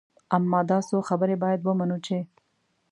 اما 0.35 0.59
دا 0.69 0.77
څو 0.89 0.97
خبرې 1.09 1.35
باید 1.43 1.59
ومنو 1.63 1.97
چې. 2.05 2.17